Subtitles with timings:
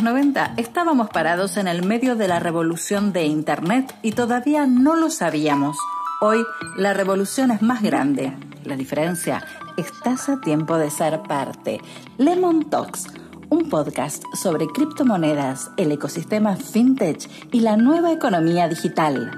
[0.00, 4.96] los 90 estábamos parados en el medio de la revolución de Internet y todavía no
[4.96, 5.76] lo sabíamos.
[6.22, 6.42] Hoy
[6.76, 8.32] la revolución es más grande.
[8.64, 9.44] La diferencia,
[9.76, 11.82] estás a tiempo de ser parte.
[12.16, 13.08] Lemon Talks,
[13.50, 19.30] un podcast sobre criptomonedas, el ecosistema fintech y la nueva economía digital.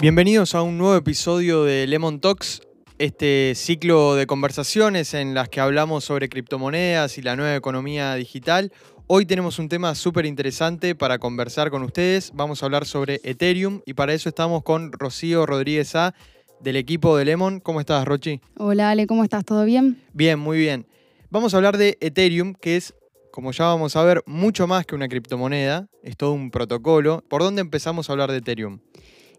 [0.00, 2.62] Bienvenidos a un nuevo episodio de Lemon Talks,
[2.98, 8.72] este ciclo de conversaciones en las que hablamos sobre criptomonedas y la nueva economía digital.
[9.06, 12.32] Hoy tenemos un tema súper interesante para conversar con ustedes.
[12.34, 16.14] Vamos a hablar sobre Ethereum y para eso estamos con Rocío Rodríguez A
[16.60, 17.60] del equipo de Lemon.
[17.60, 18.40] ¿Cómo estás, Rochi?
[18.56, 19.44] Hola, Ale, ¿cómo estás?
[19.44, 20.00] ¿Todo bien?
[20.12, 20.86] Bien, muy bien.
[21.30, 22.94] Vamos a hablar de Ethereum, que es,
[23.32, 25.88] como ya vamos a ver, mucho más que una criptomoneda.
[26.02, 27.24] Es todo un protocolo.
[27.28, 28.78] ¿Por dónde empezamos a hablar de Ethereum?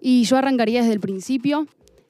[0.01, 1.67] Y yo arrancaría desde el principio.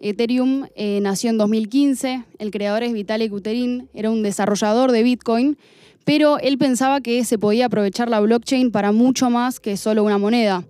[0.08, 5.58] Ethereum eh, nació en 2015, el creador es Vitalik Buterin, era un desarrollador de Bitcoin,
[6.04, 10.20] pero él pensaba que se podía aprovechar la blockchain para mucho más que solo una
[10.20, 10.64] moneda.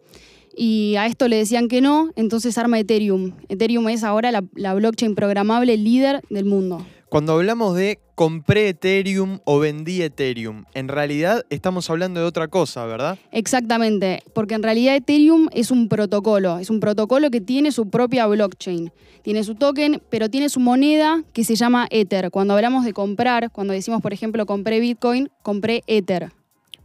[0.56, 3.34] Y a esto le decían que no, entonces arma Ethereum.
[3.50, 6.86] Ethereum es ahora la, la blockchain programable líder del mundo.
[7.10, 12.86] Cuando hablamos de compré Ethereum o vendí Ethereum, en realidad estamos hablando de otra cosa,
[12.86, 13.20] ¿verdad?
[13.32, 18.26] Exactamente, porque en realidad Ethereum es un protocolo, es un protocolo que tiene su propia
[18.26, 22.32] blockchain, tiene su token, pero tiene su moneda que se llama Ether.
[22.32, 26.32] Cuando hablamos de comprar, cuando decimos, por ejemplo, compré Bitcoin, compré Ether.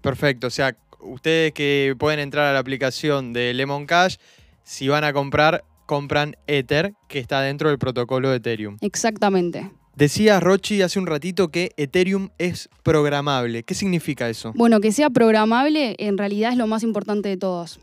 [0.03, 4.17] Perfecto, o sea, ustedes que pueden entrar a la aplicación de Lemon Cash,
[4.65, 8.77] si van a comprar, compran Ether, que está dentro del protocolo de Ethereum.
[8.83, 9.71] Exactamente.
[9.97, 13.63] Decía Rochi hace un ratito que Ethereum es programable.
[13.65, 14.53] ¿Qué significa eso?
[14.55, 17.81] Bueno, que sea programable en realidad es lo más importante de todos.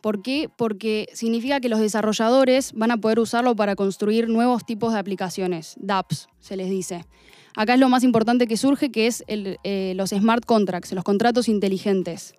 [0.00, 0.48] ¿Por qué?
[0.56, 5.76] Porque significa que los desarrolladores van a poder usarlo para construir nuevos tipos de aplicaciones,
[5.78, 7.04] dApps, se les dice.
[7.54, 11.48] Acá es lo más importante que surge, que es eh, los smart contracts, los contratos
[11.48, 12.34] inteligentes.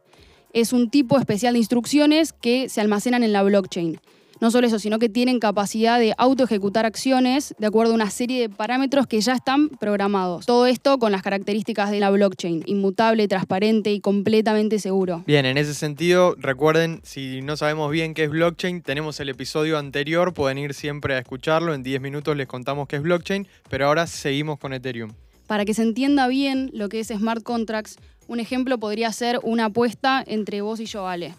[0.52, 4.00] Es un tipo especial de instrucciones que se almacenan en la blockchain.
[4.44, 8.42] No solo eso, sino que tienen capacidad de auto-ejecutar acciones de acuerdo a una serie
[8.42, 10.46] de parámetros que ya están programados.
[10.46, 15.24] Todo esto con las características de la blockchain, inmutable, transparente y completamente seguro.
[15.26, 19.78] Bien, en ese sentido, recuerden, si no sabemos bien qué es blockchain, tenemos el episodio
[19.78, 23.88] anterior, pueden ir siempre a escucharlo, en 10 minutos les contamos qué es blockchain, pero
[23.88, 25.14] ahora seguimos con Ethereum.
[25.48, 27.96] Para que se entienda bien lo que es smart contracts,
[28.28, 31.34] un ejemplo podría ser una apuesta entre vos y yo, Ale.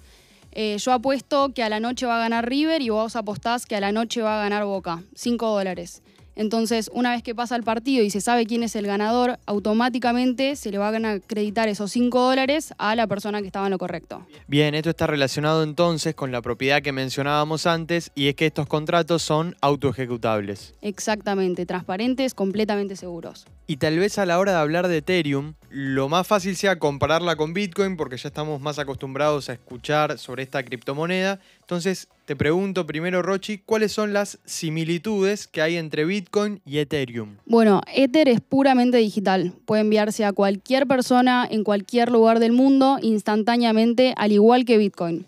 [0.56, 3.74] Eh, yo apuesto que a la noche va a ganar River y vos apostás que
[3.74, 5.02] a la noche va a ganar Boca.
[5.16, 6.02] 5 dólares.
[6.36, 10.56] Entonces, una vez que pasa el partido y se sabe quién es el ganador, automáticamente
[10.56, 13.78] se le van a acreditar esos 5 dólares a la persona que estaba en lo
[13.78, 14.26] correcto.
[14.48, 18.66] Bien, esto está relacionado entonces con la propiedad que mencionábamos antes y es que estos
[18.66, 20.74] contratos son autoejecutables.
[20.82, 23.46] Exactamente, transparentes, completamente seguros.
[23.66, 27.34] Y tal vez a la hora de hablar de Ethereum, lo más fácil sea compararla
[27.34, 31.40] con Bitcoin porque ya estamos más acostumbrados a escuchar sobre esta criptomoneda.
[31.62, 37.38] Entonces, te pregunto primero, Rochi, ¿cuáles son las similitudes que hay entre Bitcoin y Ethereum?
[37.44, 39.52] Bueno, Ether es puramente digital.
[39.64, 45.26] Puede enviarse a cualquier persona en cualquier lugar del mundo instantáneamente, al igual que Bitcoin.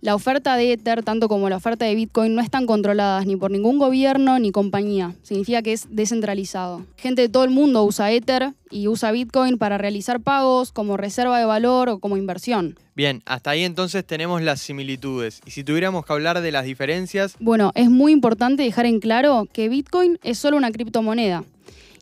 [0.00, 3.50] La oferta de Ether, tanto como la oferta de Bitcoin, no están controladas ni por
[3.50, 5.16] ningún gobierno ni compañía.
[5.22, 6.86] Significa que es descentralizado.
[6.96, 11.40] Gente de todo el mundo usa Ether y usa Bitcoin para realizar pagos como reserva
[11.40, 12.78] de valor o como inversión.
[12.94, 15.40] Bien, hasta ahí entonces tenemos las similitudes.
[15.44, 17.34] Y si tuviéramos que hablar de las diferencias...
[17.40, 21.42] Bueno, es muy importante dejar en claro que Bitcoin es solo una criptomoneda.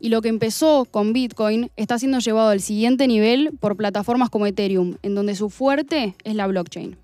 [0.00, 4.46] Y lo que empezó con Bitcoin está siendo llevado al siguiente nivel por plataformas como
[4.46, 6.98] Ethereum, en donde su fuerte es la blockchain.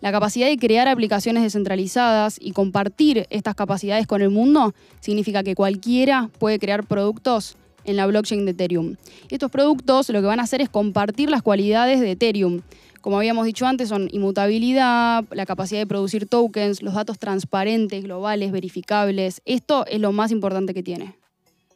[0.00, 5.54] La capacidad de crear aplicaciones descentralizadas y compartir estas capacidades con el mundo significa que
[5.54, 8.96] cualquiera puede crear productos en la blockchain de Ethereum.
[9.30, 12.60] Estos productos lo que van a hacer es compartir las cualidades de Ethereum.
[13.00, 18.50] Como habíamos dicho antes, son inmutabilidad, la capacidad de producir tokens, los datos transparentes, globales,
[18.52, 19.40] verificables.
[19.44, 21.14] Esto es lo más importante que tiene.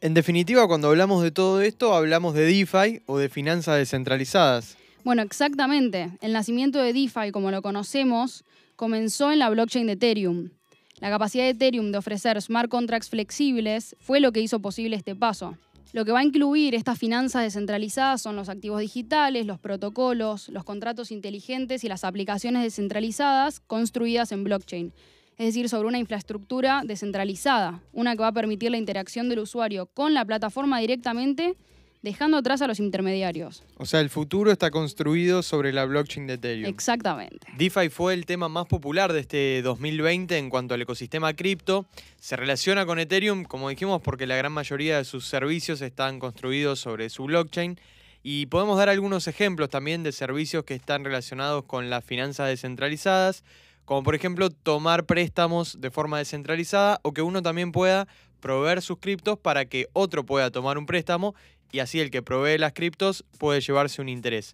[0.01, 4.77] En definitiva, cuando hablamos de todo esto, hablamos de DeFi o de finanzas descentralizadas.
[5.03, 6.11] Bueno, exactamente.
[6.21, 8.43] El nacimiento de DeFi, como lo conocemos,
[8.75, 10.49] comenzó en la blockchain de Ethereum.
[10.99, 15.15] La capacidad de Ethereum de ofrecer smart contracts flexibles fue lo que hizo posible este
[15.15, 15.57] paso.
[15.91, 20.63] Lo que va a incluir estas finanzas descentralizadas son los activos digitales, los protocolos, los
[20.63, 24.93] contratos inteligentes y las aplicaciones descentralizadas construidas en blockchain.
[25.37, 29.87] Es decir, sobre una infraestructura descentralizada, una que va a permitir la interacción del usuario
[29.87, 31.57] con la plataforma directamente
[32.01, 33.63] dejando atrás a los intermediarios.
[33.77, 36.69] O sea, el futuro está construido sobre la blockchain de Ethereum.
[36.69, 37.47] Exactamente.
[37.57, 41.85] DeFi fue el tema más popular de este 2020 en cuanto al ecosistema cripto.
[42.19, 46.79] Se relaciona con Ethereum, como dijimos, porque la gran mayoría de sus servicios están construidos
[46.79, 47.79] sobre su blockchain.
[48.23, 53.43] Y podemos dar algunos ejemplos también de servicios que están relacionados con las finanzas descentralizadas,
[53.85, 58.07] como por ejemplo tomar préstamos de forma descentralizada o que uno también pueda
[58.41, 61.33] proveer sus criptos para que otro pueda tomar un préstamo
[61.71, 64.53] y así el que provee las criptos puede llevarse un interés.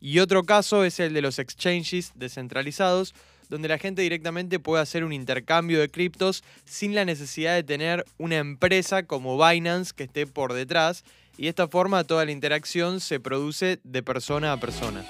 [0.00, 3.14] Y otro caso es el de los exchanges descentralizados,
[3.48, 8.04] donde la gente directamente puede hacer un intercambio de criptos sin la necesidad de tener
[8.18, 11.04] una empresa como Binance que esté por detrás.
[11.36, 15.04] Y de esta forma toda la interacción se produce de persona a persona.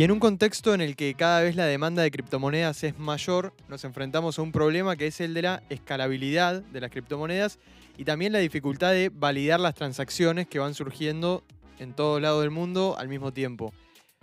[0.00, 3.52] Y en un contexto en el que cada vez la demanda de criptomonedas es mayor,
[3.68, 7.58] nos enfrentamos a un problema que es el de la escalabilidad de las criptomonedas
[7.98, 11.44] y también la dificultad de validar las transacciones que van surgiendo
[11.78, 13.74] en todo lado del mundo al mismo tiempo.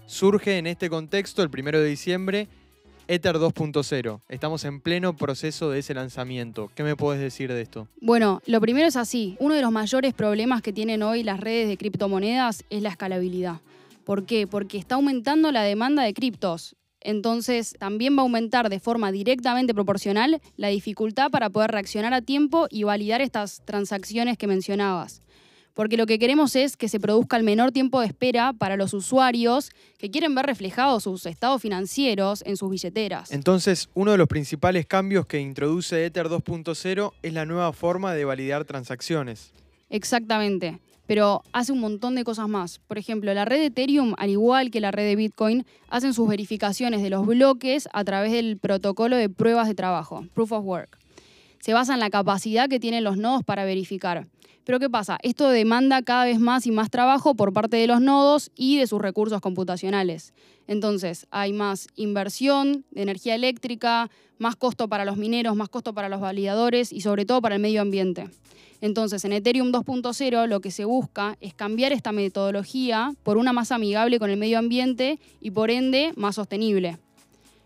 [0.07, 2.47] Surge en este contexto el primero de diciembre
[3.07, 4.21] Ether 2.0.
[4.29, 6.71] Estamos en pleno proceso de ese lanzamiento.
[6.73, 7.87] ¿Qué me puedes decir de esto?
[8.01, 9.37] Bueno, lo primero es así.
[9.39, 13.61] Uno de los mayores problemas que tienen hoy las redes de criptomonedas es la escalabilidad.
[14.07, 14.47] ¿Por qué?
[14.47, 16.77] Porque está aumentando la demanda de criptos.
[17.01, 22.21] Entonces también va a aumentar de forma directamente proporcional la dificultad para poder reaccionar a
[22.21, 25.19] tiempo y validar estas transacciones que mencionabas.
[25.73, 28.93] Porque lo que queremos es que se produzca el menor tiempo de espera para los
[28.93, 33.33] usuarios que quieren ver reflejados sus estados financieros en sus billeteras.
[33.33, 38.23] Entonces, uno de los principales cambios que introduce Ether 2.0 es la nueva forma de
[38.23, 39.51] validar transacciones.
[39.89, 42.79] Exactamente pero hace un montón de cosas más.
[42.79, 46.27] Por ejemplo, la red de Ethereum, al igual que la red de Bitcoin, hacen sus
[46.27, 50.99] verificaciones de los bloques a través del protocolo de pruebas de trabajo, Proof of Work.
[51.59, 54.27] Se basa en la capacidad que tienen los nodos para verificar.
[54.67, 55.17] Pero ¿qué pasa?
[55.23, 58.85] Esto demanda cada vez más y más trabajo por parte de los nodos y de
[58.85, 60.33] sus recursos computacionales.
[60.67, 64.09] Entonces, hay más inversión de energía eléctrica,
[64.39, 67.61] más costo para los mineros, más costo para los validadores y sobre todo para el
[67.61, 68.29] medio ambiente.
[68.81, 73.71] Entonces, en Ethereum 2.0 lo que se busca es cambiar esta metodología por una más
[73.71, 76.97] amigable con el medio ambiente y por ende más sostenible.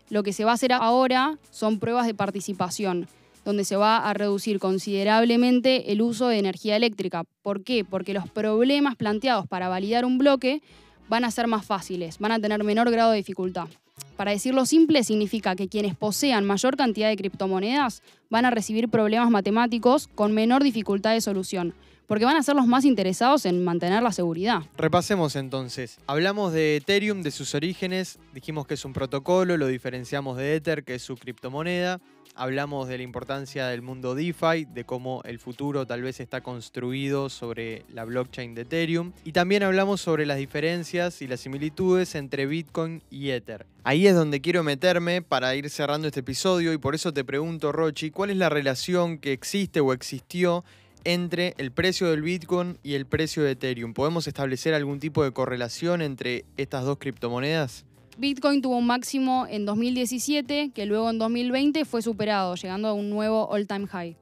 [0.08, 3.08] Lo que se va a hacer ahora son pruebas de participación,
[3.44, 7.24] donde se va a reducir considerablemente el uso de energía eléctrica.
[7.42, 7.84] ¿Por qué?
[7.84, 10.62] Porque los problemas planteados para validar un bloque
[11.08, 13.68] van a ser más fáciles, van a tener menor grado de dificultad.
[14.16, 19.30] Para decirlo simple, significa que quienes posean mayor cantidad de criptomonedas van a recibir problemas
[19.30, 21.74] matemáticos con menor dificultad de solución,
[22.06, 24.62] porque van a ser los más interesados en mantener la seguridad.
[24.76, 25.98] Repasemos entonces.
[26.06, 30.84] Hablamos de Ethereum, de sus orígenes, dijimos que es un protocolo, lo diferenciamos de Ether,
[30.84, 32.00] que es su criptomoneda.
[32.34, 37.28] Hablamos de la importancia del mundo DeFi, de cómo el futuro tal vez está construido
[37.28, 39.12] sobre la blockchain de Ethereum.
[39.22, 43.66] Y también hablamos sobre las diferencias y las similitudes entre Bitcoin y Ether.
[43.84, 47.70] Ahí es donde quiero meterme para ir cerrando este episodio y por eso te pregunto,
[47.70, 50.64] Rochi, ¿cuál es la relación que existe o existió
[51.04, 53.92] entre el precio del Bitcoin y el precio de Ethereum?
[53.92, 57.84] ¿Podemos establecer algún tipo de correlación entre estas dos criptomonedas?
[58.18, 63.08] Bitcoin tuvo un máximo en 2017, que luego en 2020 fue superado, llegando a un
[63.08, 64.16] nuevo all-time high.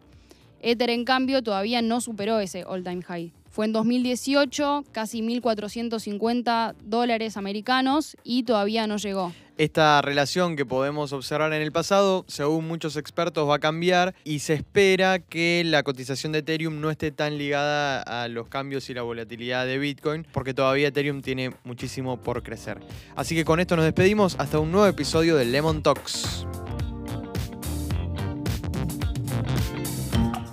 [0.60, 3.32] Ether, en cambio, todavía no superó ese all-time high.
[3.50, 9.32] Fue en 2018, casi 1.450 dólares americanos y todavía no llegó.
[9.58, 14.38] Esta relación que podemos observar en el pasado, según muchos expertos, va a cambiar y
[14.38, 18.94] se espera que la cotización de Ethereum no esté tan ligada a los cambios y
[18.94, 22.78] la volatilidad de Bitcoin, porque todavía Ethereum tiene muchísimo por crecer.
[23.16, 26.46] Así que con esto nos despedimos hasta un nuevo episodio de Lemon Talks.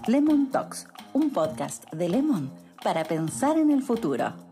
[0.08, 4.47] Lemon Talks, un podcast de Lemon para pensar en el futuro.